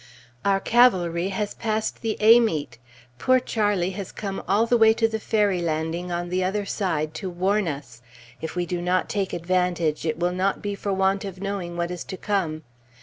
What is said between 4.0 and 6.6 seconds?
come all the way to the ferry landing on the